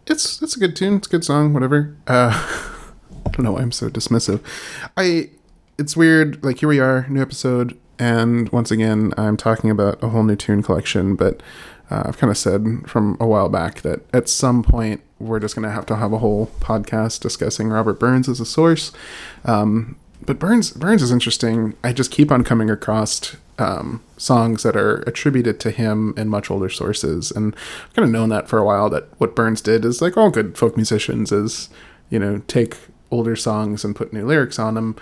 it's 0.07 0.41
it's 0.43 0.57
a 0.57 0.59
good 0.59 0.77
tune. 0.77 0.97
It's 0.97 1.07
a 1.07 1.11
good 1.11 1.25
song. 1.25 1.53
Whatever. 1.53 1.97
Uh, 2.07 2.31
I 3.27 3.31
don't 3.31 3.41
know 3.41 3.53
why 3.53 3.63
I'm 3.63 3.73
so 3.73 3.89
dismissive. 3.89 4.41
I 4.97 5.31
it's 5.79 5.97
weird. 5.97 6.43
Like 6.45 6.61
here 6.61 6.69
we 6.69 6.81
are, 6.81 7.07
new 7.09 7.21
episode, 7.21 7.79
and 7.99 8.49
once 8.51 8.71
again 8.71 9.13
I'm 9.17 9.37
talking 9.37 9.71
about 9.71 10.03
a 10.03 10.09
whole 10.09 10.23
new 10.23 10.37
tune 10.37 10.63
collection. 10.63 11.15
But 11.15 11.43
uh, 11.91 12.05
I've 12.07 12.19
kind 12.19 12.31
of 12.31 12.39
said 12.39 12.89
from 12.89 13.17
a 13.21 13.27
while 13.27 13.49
back 13.49 13.83
that 13.83 14.01
at 14.15 14.29
some 14.29 14.63
point 14.63 15.03
we're 15.19 15.41
just 15.41 15.55
going 15.55 15.67
to 15.67 15.71
have 15.71 15.87
to 15.87 15.97
have 15.97 16.13
a 16.13 16.19
whole 16.19 16.47
podcast 16.61 17.21
discussing 17.21 17.69
Robert 17.69 17.99
Burns 17.99 18.29
as 18.29 18.41
a 18.41 18.47
source. 18.47 18.93
Um, 19.45 19.97
but 20.25 20.39
Burns 20.39 20.71
Burns 20.71 21.03
is 21.03 21.11
interesting. 21.11 21.75
I 21.83 21.93
just 21.93 22.11
keep 22.11 22.31
on 22.31 22.45
coming 22.45 22.71
across 22.71 23.37
um, 23.59 24.03
songs 24.17 24.63
that 24.63 24.77
are 24.77 24.97
attributed 25.07 25.61
to 25.61 25.71
him 25.71 26.15
in 26.17 26.29
much 26.29 26.51
older 26.51 26.69
sources, 26.69 27.31
and 27.31 27.55
I've 27.87 27.95
kind 27.95 28.07
of 28.07 28.13
known 28.13 28.29
that 28.31 28.49
for 28.49 28.59
a 28.59 28.65
while. 28.65 28.91
That 28.91 29.09
what 29.19 29.37
Burns 29.37 29.61
did 29.61 29.85
is 29.85 30.03
like 30.03 30.17
all 30.17 30.31
good 30.31 30.57
folk 30.59 30.77
musicians 30.77 31.33
is 31.33 31.69
you 32.11 32.19
know 32.19 32.43
take 32.47 32.77
older 33.11 33.37
songs 33.37 33.85
and 33.85 33.95
put 33.95 34.13
new 34.13 34.27
lyrics 34.27 34.59
on 34.59 34.75
them. 34.75 34.97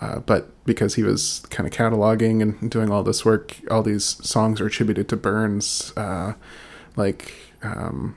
Uh, 0.00 0.20
but 0.20 0.52
because 0.64 0.94
he 0.94 1.02
was 1.02 1.40
kind 1.50 1.66
of 1.66 1.72
cataloging 1.72 2.40
and 2.40 2.70
doing 2.70 2.90
all 2.90 3.02
this 3.02 3.24
work, 3.24 3.56
all 3.70 3.82
these 3.82 4.04
songs 4.26 4.60
are 4.60 4.66
attributed 4.66 5.08
to 5.08 5.16
Burns. 5.16 5.92
Uh, 5.96 6.34
like, 6.96 7.34
um, 7.62 8.14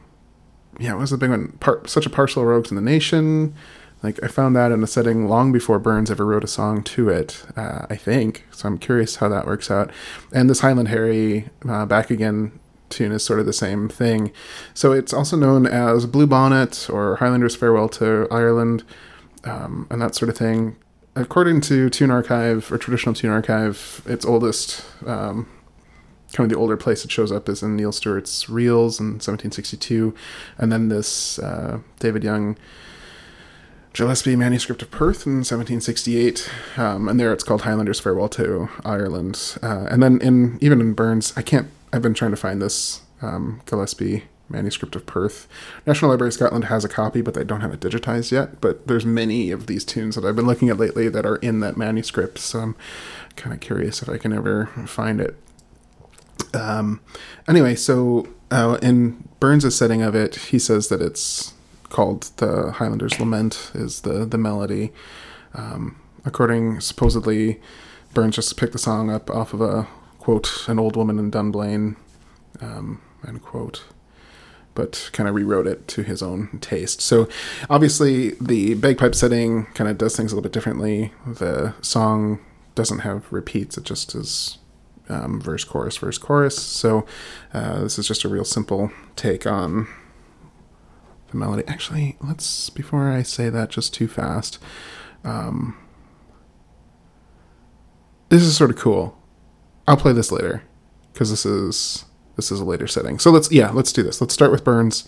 yeah, 0.79 0.93
was 0.93 1.11
a 1.11 1.17
big 1.17 1.31
one. 1.31 1.57
Such 1.87 2.05
a 2.05 2.09
partial 2.09 2.45
rogues 2.45 2.69
in 2.69 2.75
the 2.75 2.81
nation. 2.81 3.55
Like 4.03 4.21
I 4.21 4.27
found 4.27 4.55
that 4.55 4.71
in 4.71 4.83
a 4.83 4.87
setting 4.87 5.27
long 5.27 5.53
before 5.53 5.79
Burns 5.79 6.11
ever 6.11 6.25
wrote 6.25 6.43
a 6.43 6.47
song 6.47 6.83
to 6.83 7.09
it. 7.09 7.43
Uh, 7.55 7.85
I 7.89 7.95
think 7.95 8.45
so. 8.51 8.67
I'm 8.67 8.77
curious 8.77 9.15
how 9.15 9.29
that 9.29 9.47
works 9.47 9.71
out. 9.71 9.91
And 10.33 10.49
this 10.49 10.59
Highland 10.59 10.89
Harry 10.89 11.49
uh, 11.67 11.85
back 11.85 12.11
again 12.11 12.59
tune 12.89 13.11
is 13.11 13.23
sort 13.23 13.39
of 13.39 13.45
the 13.45 13.53
same 13.53 13.89
thing. 13.89 14.31
So 14.73 14.91
it's 14.91 15.13
also 15.13 15.37
known 15.37 15.65
as 15.65 16.05
Blue 16.05 16.27
Bonnet 16.27 16.89
or 16.89 17.15
Highlander's 17.15 17.55
Farewell 17.55 17.89
to 17.89 18.27
Ireland, 18.29 18.83
um, 19.45 19.87
and 19.89 20.01
that 20.01 20.15
sort 20.15 20.29
of 20.29 20.37
thing. 20.37 20.75
According 21.15 21.61
to 21.61 21.89
Tune 21.89 22.11
Archive 22.11 22.71
or 22.71 22.77
traditional 22.77 23.15
Tune 23.15 23.31
Archive, 23.31 24.01
its 24.05 24.25
oldest 24.25 24.85
um, 25.05 25.47
kind 26.33 26.45
of 26.45 26.55
the 26.55 26.59
older 26.59 26.75
place 26.75 27.05
it 27.05 27.11
shows 27.11 27.31
up 27.31 27.47
is 27.47 27.61
in 27.61 27.75
Neil 27.75 27.91
Stewart's 27.91 28.49
Reels 28.49 28.99
in 28.99 29.13
1762, 29.13 30.13
and 30.57 30.71
then 30.71 30.89
this 30.89 31.39
uh, 31.39 31.79
David 31.99 32.23
Young 32.23 32.57
Gillespie 33.93 34.35
manuscript 34.35 34.81
of 34.81 34.89
Perth 34.89 35.27
in 35.27 35.37
1768, 35.37 36.49
um, 36.77 37.07
and 37.07 37.19
there 37.19 37.31
it's 37.31 37.43
called 37.43 37.61
Highlander's 37.61 37.99
Farewell 37.99 38.29
to 38.29 38.67
Ireland. 38.83 39.57
Uh, 39.61 39.85
and 39.89 40.01
then 40.01 40.19
in 40.19 40.57
even 40.61 40.81
in 40.81 40.93
Burns, 40.93 41.31
I 41.37 41.43
can't. 41.43 41.69
I've 41.91 42.01
been 42.01 42.15
trying 42.15 42.31
to 42.31 42.37
find 42.37 42.59
this 42.59 43.01
um, 43.21 43.61
Gillespie 43.67 44.23
manuscript 44.49 44.95
of 44.95 45.05
Perth. 45.05 45.47
National 45.85 46.09
Library 46.09 46.29
of 46.29 46.33
Scotland 46.33 46.65
has 46.65 46.83
a 46.83 46.89
copy, 46.89 47.21
but 47.21 47.35
they 47.35 47.43
don't 47.43 47.61
have 47.61 47.71
it 47.71 47.79
digitized 47.79 48.31
yet. 48.31 48.59
But 48.61 48.87
there's 48.87 49.05
many 49.05 49.51
of 49.51 49.67
these 49.67 49.85
tunes 49.85 50.15
that 50.15 50.25
I've 50.25 50.35
been 50.35 50.47
looking 50.47 50.69
at 50.69 50.77
lately 50.77 51.07
that 51.09 51.25
are 51.25 51.37
in 51.37 51.59
that 51.59 51.77
manuscript, 51.77 52.39
so 52.39 52.59
I'm 52.59 52.75
kind 53.35 53.53
of 53.53 53.59
curious 53.59 54.01
if 54.01 54.09
I 54.09 54.17
can 54.17 54.33
ever 54.33 54.67
find 54.87 55.21
it. 55.21 55.35
Um, 56.53 56.99
anyway, 57.47 57.75
so 57.75 58.27
uh, 58.49 58.77
in 58.81 59.27
Burns' 59.39 59.75
setting 59.75 60.01
of 60.01 60.15
it, 60.15 60.35
he 60.35 60.57
says 60.57 60.87
that 60.89 61.01
it's 61.01 61.53
called 61.93 62.23
the 62.37 62.71
Highlanders 62.71 63.19
Lament 63.19 63.71
is 63.73 64.01
the 64.01 64.25
the 64.25 64.37
melody. 64.37 64.91
Um, 65.53 65.95
according 66.25 66.81
supposedly, 66.81 67.61
Burns 68.13 68.35
just 68.35 68.57
picked 68.57 68.73
the 68.73 68.79
song 68.79 69.09
up 69.09 69.29
off 69.29 69.53
of 69.53 69.61
a 69.61 69.87
quote 70.19 70.67
an 70.67 70.79
old 70.79 70.97
woman 70.97 71.19
in 71.19 71.29
Dunblane, 71.29 71.95
um, 72.59 72.99
end 73.25 73.43
quote, 73.43 73.83
but 74.73 75.11
kind 75.13 75.29
of 75.29 75.35
rewrote 75.35 75.67
it 75.67 75.87
to 75.89 76.01
his 76.01 76.23
own 76.23 76.57
taste. 76.61 76.99
So 76.99 77.29
obviously 77.69 78.31
the 78.41 78.73
bagpipe 78.73 79.13
setting 79.13 79.65
kind 79.75 79.89
of 79.89 79.97
does 79.97 80.17
things 80.17 80.31
a 80.31 80.35
little 80.35 80.49
bit 80.49 80.53
differently. 80.53 81.13
The 81.27 81.75
song 81.81 82.39
doesn't 82.73 82.99
have 82.99 83.31
repeats; 83.31 83.77
it 83.77 83.83
just 83.83 84.15
is 84.15 84.57
um, 85.09 85.39
verse 85.39 85.63
chorus 85.63 85.97
verse 85.97 86.17
chorus. 86.17 86.57
So 86.57 87.05
uh, 87.53 87.81
this 87.83 87.99
is 87.99 88.07
just 88.07 88.23
a 88.23 88.29
real 88.29 88.45
simple 88.45 88.91
take 89.15 89.45
on 89.45 89.87
the 91.33 91.37
melody. 91.37 91.63
Actually, 91.67 92.15
let's 92.21 92.69
before 92.69 93.11
I 93.11 93.23
say 93.23 93.49
that 93.49 93.69
just 93.69 93.93
too 93.93 94.07
fast. 94.07 94.59
Um, 95.23 95.77
this 98.29 98.41
is 98.41 98.55
sort 98.55 98.69
of 98.69 98.77
cool. 98.77 99.17
I'll 99.87 99.97
play 99.97 100.13
this 100.13 100.31
later 100.31 100.63
because 101.11 101.29
this 101.29 101.45
is 101.45 102.05
this 102.35 102.51
is 102.51 102.59
a 102.59 102.65
later 102.65 102.87
setting. 102.87 103.19
So 103.19 103.29
let's 103.31 103.51
yeah, 103.51 103.71
let's 103.71 103.91
do 103.91 104.03
this. 104.03 104.21
Let's 104.21 104.33
start 104.33 104.51
with 104.51 104.63
Burns. 104.63 105.07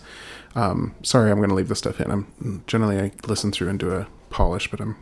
Um, 0.54 0.94
sorry, 1.02 1.30
I'm 1.30 1.38
going 1.38 1.48
to 1.48 1.54
leave 1.54 1.68
this 1.68 1.78
stuff 1.78 2.00
in. 2.00 2.10
I'm 2.10 2.62
generally 2.66 2.98
I 2.98 3.12
listen 3.26 3.52
through 3.52 3.68
and 3.68 3.78
do 3.78 3.92
a 3.92 4.06
polish, 4.30 4.70
but 4.70 4.80
I'm 4.80 4.96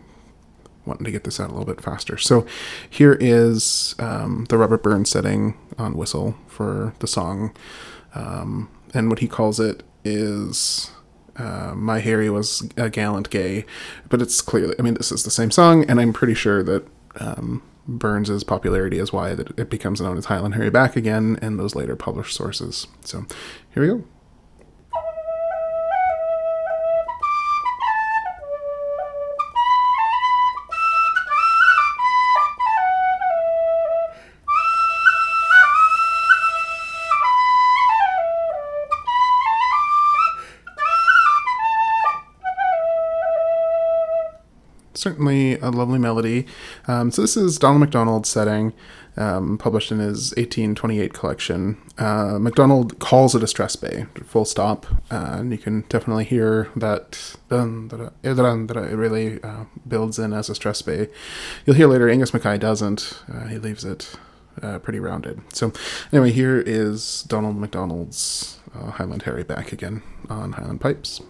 wanting 0.84 1.04
to 1.04 1.10
get 1.10 1.24
this 1.24 1.40
out 1.40 1.48
a 1.48 1.52
little 1.52 1.66
bit 1.66 1.80
faster. 1.80 2.18
So 2.18 2.46
here 2.88 3.16
is 3.20 3.94
um, 3.98 4.46
the 4.48 4.58
Robert 4.58 4.82
Burns 4.82 5.10
setting 5.10 5.56
on 5.78 5.96
whistle 5.96 6.36
for 6.46 6.94
the 6.98 7.06
song, 7.06 7.54
um, 8.14 8.68
and 8.92 9.08
what 9.08 9.20
he 9.20 9.28
calls 9.28 9.60
it 9.60 9.82
is 10.04 10.90
uh, 11.36 11.72
My 11.74 12.00
Harry 12.00 12.30
was 12.30 12.68
a 12.76 12.90
gallant 12.90 13.30
gay, 13.30 13.64
but 14.08 14.22
it's 14.22 14.40
clearly, 14.40 14.74
I 14.78 14.82
mean, 14.82 14.94
this 14.94 15.12
is 15.12 15.22
the 15.22 15.30
same 15.30 15.50
song, 15.50 15.84
and 15.88 16.00
I'm 16.00 16.12
pretty 16.12 16.34
sure 16.34 16.62
that 16.62 16.86
um, 17.20 17.62
Burns's 17.86 18.44
popularity 18.44 18.98
is 18.98 19.12
why 19.12 19.34
that 19.34 19.58
it 19.58 19.70
becomes 19.70 20.00
known 20.00 20.16
as 20.16 20.26
Highland 20.26 20.54
Harry 20.54 20.70
back 20.70 20.96
again 20.96 21.38
in 21.42 21.56
those 21.56 21.74
later 21.74 21.96
published 21.96 22.34
sources. 22.34 22.86
So 23.02 23.26
here 23.72 23.82
we 23.82 23.88
go. 23.88 24.04
Certainly 45.04 45.58
a 45.58 45.68
lovely 45.68 45.98
melody. 45.98 46.46
Um, 46.88 47.10
so 47.10 47.20
this 47.20 47.36
is 47.36 47.58
Donald 47.58 47.80
MacDonald's 47.80 48.30
setting, 48.30 48.72
um, 49.18 49.58
published 49.58 49.92
in 49.92 49.98
his 49.98 50.30
1828 50.30 51.12
collection. 51.12 51.76
Uh, 51.98 52.38
MacDonald 52.38 52.98
calls 53.00 53.34
it 53.34 53.42
a 53.42 53.44
strathspey, 53.44 54.08
full 54.24 54.46
stop, 54.46 54.86
uh, 55.10 55.36
and 55.38 55.52
you 55.52 55.58
can 55.58 55.82
definitely 55.90 56.24
hear 56.24 56.70
that 56.74 57.36
dun, 57.50 57.90
it 57.92 58.96
really 58.96 59.42
uh, 59.42 59.64
builds 59.86 60.18
in 60.18 60.32
as 60.32 60.48
a 60.48 60.54
strathspey. 60.54 61.10
You'll 61.66 61.76
hear 61.76 61.88
later 61.88 62.08
Angus 62.08 62.32
Mackay 62.32 62.56
doesn't. 62.56 63.20
Uh, 63.30 63.48
he 63.48 63.58
leaves 63.58 63.84
it 63.84 64.14
uh, 64.62 64.78
pretty 64.78 65.00
rounded. 65.00 65.42
So 65.52 65.70
anyway, 66.14 66.32
here 66.32 66.62
is 66.64 67.24
Donald 67.24 67.56
MacDonald's 67.56 68.58
uh, 68.74 68.92
Highland 68.92 69.24
Harry 69.24 69.44
back 69.44 69.70
again 69.70 70.02
on 70.30 70.52
Highland 70.52 70.80
Pipes. 70.80 71.20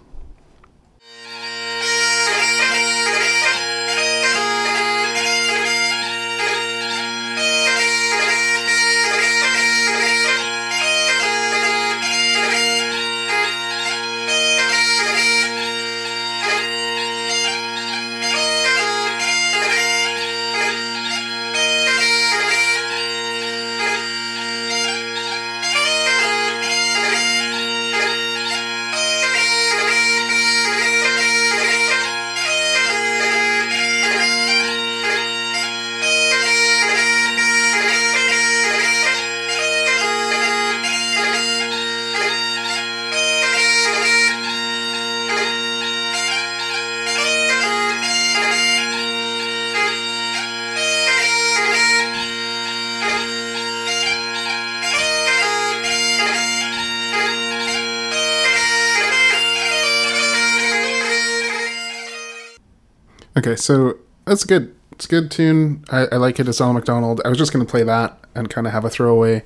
Okay, 63.37 63.57
so 63.57 63.99
that's 64.27 64.45
good. 64.45 64.75
It's 64.93 65.07
a 65.07 65.09
good 65.09 65.31
tune. 65.31 65.85
I, 65.91 66.07
I 66.13 66.17
like 66.17 66.39
it. 66.39 66.49
It's 66.49 66.59
Donald 66.59 66.77
McDonald. 66.77 67.21
I 67.25 67.29
was 67.29 67.39
just 67.39 67.53
to 67.53 67.65
play 67.65 67.83
that 67.83 68.19
and 68.35 68.49
kind 68.49 68.67
of 68.67 68.73
have 68.73 68.85
a 68.85 68.91
throwaway. 68.91 69.43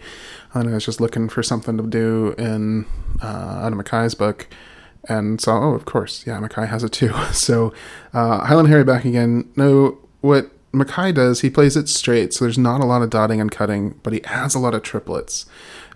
And 0.52 0.68
I 0.68 0.74
was 0.74 0.84
just 0.84 1.00
looking 1.00 1.28
for 1.28 1.42
something 1.42 1.76
to 1.78 1.84
do 1.84 2.34
in 2.36 2.86
uh, 3.22 3.62
Adam 3.64 3.78
Mackay's 3.78 4.14
book 4.14 4.48
and 5.08 5.40
saw, 5.40 5.70
oh, 5.70 5.74
of 5.74 5.86
course, 5.86 6.26
yeah, 6.26 6.38
Mackay 6.38 6.66
has 6.66 6.84
it 6.84 6.92
too. 6.92 7.12
So 7.32 7.72
uh, 8.12 8.44
Highland 8.44 8.68
Harry 8.68 8.84
back 8.84 9.04
again. 9.04 9.50
No, 9.56 9.98
what 10.20 10.50
Mackay 10.72 11.12
does, 11.12 11.40
he 11.40 11.48
plays 11.48 11.76
it 11.76 11.88
straight, 11.88 12.34
so 12.34 12.44
there's 12.44 12.58
not 12.58 12.80
a 12.82 12.84
lot 12.84 13.00
of 13.00 13.08
dotting 13.08 13.40
and 13.40 13.50
cutting, 13.50 13.98
but 14.02 14.12
he 14.12 14.22
adds 14.24 14.54
a 14.54 14.58
lot 14.58 14.74
of 14.74 14.82
triplets. 14.82 15.46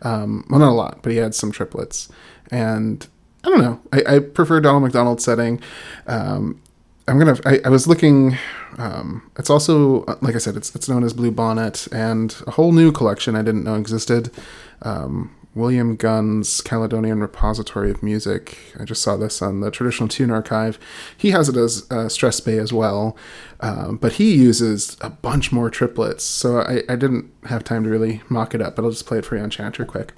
Um, 0.00 0.46
well, 0.48 0.60
not 0.60 0.70
a 0.70 0.72
lot, 0.72 1.00
but 1.02 1.12
he 1.12 1.20
adds 1.20 1.36
some 1.36 1.52
triplets. 1.52 2.08
And 2.50 3.06
I 3.44 3.50
don't 3.50 3.60
know. 3.60 3.80
I, 3.92 4.16
I 4.16 4.18
prefer 4.20 4.60
Donald 4.60 4.82
McDonald's 4.82 5.24
setting. 5.24 5.60
Um, 6.06 6.60
I'm 7.08 7.18
gonna. 7.18 7.38
I, 7.44 7.60
I 7.64 7.68
was 7.68 7.86
looking. 7.86 8.36
Um, 8.78 9.30
it's 9.38 9.50
also 9.50 10.04
like 10.20 10.34
I 10.34 10.38
said. 10.38 10.56
It's 10.56 10.74
it's 10.74 10.88
known 10.88 11.04
as 11.04 11.12
Blue 11.12 11.30
Bonnet, 11.30 11.88
and 11.92 12.34
a 12.46 12.52
whole 12.52 12.72
new 12.72 12.92
collection 12.92 13.34
I 13.34 13.42
didn't 13.42 13.64
know 13.64 13.74
existed. 13.74 14.30
Um, 14.82 15.34
William 15.54 15.96
Gunn's 15.96 16.62
Caledonian 16.62 17.20
Repository 17.20 17.90
of 17.90 18.02
Music. 18.02 18.56
I 18.80 18.84
just 18.84 19.02
saw 19.02 19.16
this 19.16 19.42
on 19.42 19.60
the 19.60 19.70
Traditional 19.70 20.08
Tune 20.08 20.30
Archive. 20.30 20.78
He 21.16 21.32
has 21.32 21.48
it 21.48 21.56
as 21.56 21.86
uh, 21.90 22.08
Bay 22.44 22.58
as 22.58 22.72
well, 22.72 23.16
um, 23.60 23.98
but 23.98 24.14
he 24.14 24.34
uses 24.34 24.96
a 25.02 25.10
bunch 25.10 25.52
more 25.52 25.68
triplets. 25.68 26.24
So 26.24 26.60
I, 26.60 26.82
I 26.88 26.96
didn't 26.96 27.30
have 27.44 27.64
time 27.64 27.84
to 27.84 27.90
really 27.90 28.22
mock 28.30 28.54
it 28.54 28.62
up, 28.62 28.76
but 28.76 28.84
I'll 28.84 28.90
just 28.90 29.06
play 29.06 29.18
it 29.18 29.26
for 29.26 29.36
you 29.36 29.42
on 29.42 29.50
Chanter 29.50 29.84
quick. 29.84 30.14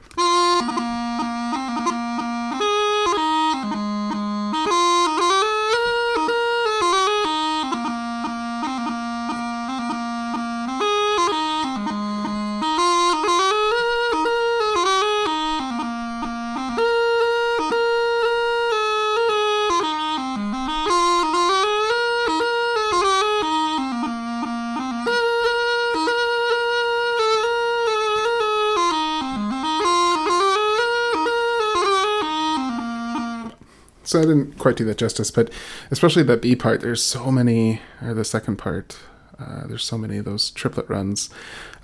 Quite 34.64 34.77
do 34.77 34.85
that 34.87 34.96
justice, 34.96 35.31
but 35.31 35.50
especially 35.90 36.22
that 36.22 36.40
B 36.40 36.57
part, 36.57 36.81
there's 36.81 37.03
so 37.03 37.31
many, 37.31 37.83
or 38.03 38.14
the 38.14 38.24
second 38.24 38.57
part, 38.57 38.98
uh, 39.38 39.66
there's 39.66 39.85
so 39.85 39.98
many 39.98 40.16
of 40.16 40.24
those 40.24 40.50
triplet 40.50 40.88
runs. 40.88 41.29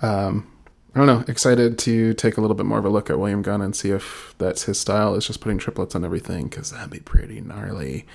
Um, 0.01 0.51
I 0.95 0.97
don't 0.97 1.05
know, 1.05 1.23
excited 1.27 1.77
to 1.77 2.15
take 2.15 2.37
a 2.37 2.41
little 2.41 2.55
bit 2.55 2.65
more 2.65 2.79
of 2.79 2.85
a 2.85 2.89
look 2.89 3.11
at 3.11 3.19
William 3.19 3.43
Gunn 3.43 3.61
and 3.61 3.75
see 3.75 3.91
if 3.91 4.33
that's 4.39 4.63
his 4.63 4.79
style, 4.79 5.13
is 5.13 5.27
just 5.27 5.41
putting 5.41 5.59
triplets 5.59 5.93
on 5.93 6.03
everything, 6.03 6.49
because 6.49 6.71
that'd 6.71 6.89
be 6.89 6.99
pretty 6.99 7.39
gnarly. 7.39 8.07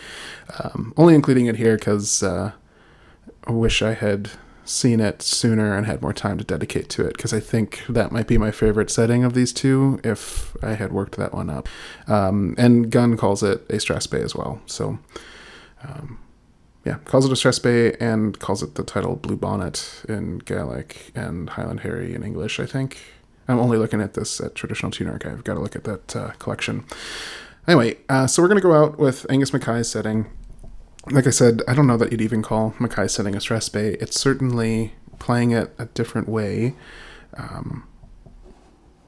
Um, 0.59 0.92
only 0.96 1.14
including 1.14 1.46
it 1.46 1.57
here 1.57 1.76
because 1.76 2.24
uh, 2.24 2.50
I 3.46 3.52
wish 3.52 3.83
I 3.83 3.94
had 3.94 4.31
seen 4.66 5.00
it 5.00 5.22
sooner 5.22 5.76
and 5.76 5.87
had 5.87 6.02
more 6.02 6.12
time 6.12 6.38
to 6.38 6.44
dedicate 6.44 6.88
to 6.90 7.07
it 7.07 7.16
because 7.16 7.33
I 7.33 7.40
think 7.40 7.83
that 7.88 8.12
might 8.12 8.26
be 8.26 8.38
my 8.38 8.50
favorite 8.50 8.90
setting 8.90 9.24
of 9.24 9.35
these 9.35 9.52
two 9.52 10.00
if 10.05 10.57
I 10.62 10.74
had 10.74 10.92
worked 10.92 11.16
that 11.16 11.33
one 11.33 11.48
up. 11.50 11.68
Um, 12.07 12.55
and 12.59 12.90
Gunn 12.90 13.16
calls 13.16 13.42
it 13.42 13.61
a 13.70 13.74
strathspey 13.74 14.22
as 14.22 14.35
well. 14.35 14.61
So, 14.66 14.98
um, 15.83 16.18
yeah, 16.85 16.98
calls 17.05 17.24
it 17.24 17.33
a 17.33 17.35
strathspey 17.35 17.96
and 18.00 18.38
calls 18.38 18.62
it 18.62 18.74
the 18.74 18.85
title 18.85 19.16
Blue 19.16 19.37
Bonnet 19.37 20.02
in 20.09 20.38
Gaelic 20.38 21.12
and 21.14 21.50
Highland 21.50 21.81
Harry 21.81 22.14
in 22.14 22.22
English, 22.22 22.61
I 22.61 22.66
think. 22.66 22.98
I'm 23.48 23.59
only 23.59 23.79
looking 23.79 24.00
at 24.00 24.14
this 24.14 24.40
at 24.40 24.55
Traditional 24.55 24.90
Tune 24.90 25.09
Archive. 25.09 25.44
Got 25.44 25.55
to 25.55 25.61
look 25.61 25.76
at 25.76 25.85
that 25.85 26.16
uh, 26.16 26.31
collection. 26.38 26.85
Anyway, 27.68 27.96
uh, 28.09 28.26
so 28.26 28.42
we're 28.42 28.48
going 28.48 28.61
to 28.61 28.62
go 28.62 28.74
out 28.74 28.98
with 28.98 29.26
Angus 29.31 29.52
Mackay's 29.52 29.88
setting 29.88 30.26
like 31.11 31.27
I 31.27 31.31
said, 31.31 31.62
I 31.69 31.75
don't 31.75 31.87
know 31.87 31.97
that 31.97 32.11
you'd 32.11 32.21
even 32.21 32.42
call 32.42 32.75
Mackay 32.79 33.09
setting 33.09 33.35
a 33.35 33.38
strathspey. 33.38 34.01
It's 34.03 34.19
certainly 34.19 34.95
playing 35.19 35.53
it 35.53 35.75
a 35.79 35.87
different 35.87 36.29
way. 36.29 36.75
Um, 37.37 37.87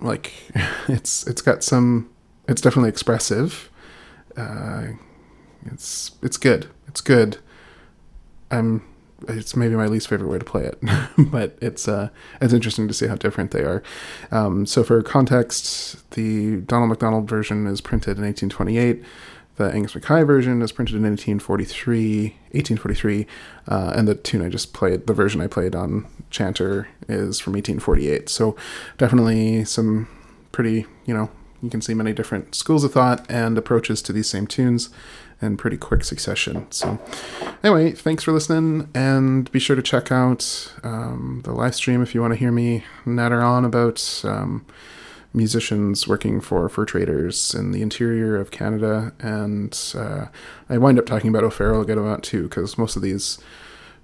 like 0.01 0.33
it's 0.89 1.27
it's 1.27 1.43
got 1.43 1.63
some. 1.63 2.11
It's 2.47 2.61
definitely 2.61 2.89
expressive. 2.89 3.71
Uh, 4.37 4.89
it's 5.67 6.13
it's 6.23 6.37
good. 6.37 6.69
It's 6.87 7.01
good. 7.01 7.39
I'm. 8.51 8.85
It's 9.27 9.57
maybe 9.57 9.75
my 9.75 9.87
least 9.87 10.07
favorite 10.07 10.29
way 10.29 10.39
to 10.39 10.45
play 10.45 10.63
it, 10.63 10.79
but 11.19 11.59
it's 11.61 11.89
uh 11.89 12.11
it's 12.41 12.53
interesting 12.53 12.87
to 12.87 12.95
see 12.95 13.09
how 13.09 13.17
different 13.17 13.51
they 13.51 13.63
are. 13.63 13.83
Um, 14.31 14.65
so 14.65 14.85
for 14.85 15.03
context, 15.03 16.09
the 16.13 16.59
Donald 16.59 16.91
McDonald 16.91 17.29
version 17.29 17.67
is 17.67 17.81
printed 17.81 18.17
in 18.19 18.25
1828. 18.25 19.03
The 19.59 19.73
Angus 19.73 19.97
Mackay 19.97 20.23
version 20.23 20.62
is 20.62 20.71
printed 20.71 20.94
in 20.94 21.03
1843, 21.03 22.23
1843, 22.53 23.27
uh, 23.66 23.92
and 23.97 24.07
the 24.07 24.14
tune 24.14 24.40
I 24.40 24.49
just 24.49 24.73
played, 24.73 25.09
the 25.09 25.12
version 25.12 25.40
I 25.40 25.49
played 25.49 25.75
on 25.75 26.07
Chanter, 26.31 26.87
is 27.09 27.40
from 27.40 27.55
1848. 27.55 28.29
So 28.29 28.57
definitely 28.99 29.64
some 29.64 30.07
pretty, 30.53 30.87
you 31.07 31.14
know, 31.14 31.29
you 31.61 31.71
can 31.71 31.81
see 31.81 31.92
many 31.92 32.12
different 32.12 32.55
schools 32.55 32.85
of 32.85 32.92
thought 32.92 33.27
and 33.29 33.59
approaches 33.59 34.01
to 34.03 34.12
these 34.12 34.29
same 34.29 34.47
tunes 34.47 34.90
in 35.42 35.57
pretty 35.57 35.77
quick 35.77 36.05
succession. 36.05 36.71
So, 36.71 37.01
anyway, 37.64 37.90
thanks 37.90 38.23
for 38.23 38.31
listening, 38.31 38.88
and 38.94 39.51
be 39.51 39.59
sure 39.59 39.75
to 39.75 39.83
check 39.83 40.12
out 40.12 40.73
um, 40.85 41.40
the 41.42 41.53
live 41.53 41.75
stream 41.75 42.01
if 42.01 42.14
you 42.14 42.21
want 42.21 42.33
to 42.33 42.38
hear 42.38 42.53
me 42.53 42.85
natter 43.05 43.42
on 43.42 43.64
about. 43.64 44.23
Um, 44.25 44.64
musicians 45.35 46.09
working 46.09 46.41
for 46.41 46.69
fur 46.69 46.85
traders 46.85 47.55
in 47.55 47.73
the 47.73 47.83
interior 47.83 48.37
of 48.37 48.51
Canada, 48.51 49.12
and 49.21 49.79
uh, 49.95 50.27
I 50.69 50.79
wind 50.79 50.99
up 50.99 51.07
talking 51.07 51.29
about 51.29 51.45
O'Farrell 51.45 51.83
a 51.83 51.85
good 51.85 51.99
amount 51.99 52.25
too, 52.25 52.45
because 52.45 52.79
most 52.79 52.97
of 52.97 53.03
these, 53.03 53.38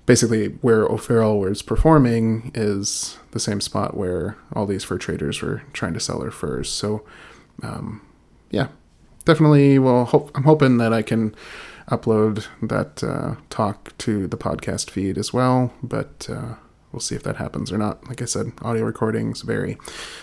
basically, 0.06 0.48
where 0.60 0.84
O'Farrell 0.84 1.38
was 1.38 1.62
performing 1.62 2.50
is 2.54 3.18
the 3.30 3.40
same 3.40 3.60
spot 3.60 3.96
where 3.96 4.36
all 4.52 4.66
these 4.66 4.84
fur 4.84 4.98
traders 4.98 5.40
were 5.40 5.62
trying 5.72 5.94
to 5.94 6.00
sell 6.00 6.20
their 6.20 6.30
furs. 6.30 6.68
So, 6.68 7.04
um, 7.62 8.02
yeah, 8.50 8.68
definitely. 9.24 9.78
Well, 9.78 10.04
hope, 10.04 10.30
I'm 10.34 10.44
hoping 10.44 10.76
that 10.78 10.92
I 10.92 11.02
can 11.02 11.34
upload 11.90 12.46
that 12.62 13.02
uh, 13.02 13.36
talk 13.50 13.96
to 13.98 14.26
the 14.26 14.36
podcast 14.36 14.90
feed 14.90 15.18
as 15.18 15.32
well, 15.32 15.72
but. 15.82 16.28
Uh, 16.30 16.54
we'll 16.94 17.00
see 17.00 17.16
if 17.16 17.24
that 17.24 17.36
happens 17.36 17.72
or 17.72 17.78
not. 17.78 18.06
Like 18.08 18.22
I 18.22 18.24
said, 18.24 18.52
audio 18.62 18.84
recordings 18.84 19.42
vary. 19.42 19.76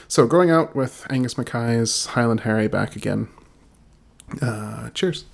So 0.07 0.25
going 0.25 0.49
out 0.49 0.73
with 0.75 1.05
Angus 1.09 1.37
Mackay's 1.37 2.07
Highland 2.07 2.41
Harry 2.41 2.67
back 2.67 2.95
again. 2.95 3.27
Uh, 4.41 4.89
cheers. 4.91 5.25